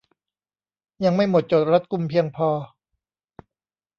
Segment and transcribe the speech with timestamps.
[1.03, 2.49] ยังไม่หมดจดรัดกุมเพียงพอ